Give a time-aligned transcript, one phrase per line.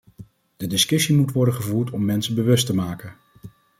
[0.57, 3.13] De discussie moet worden gevoerd om mensen bewust te maken.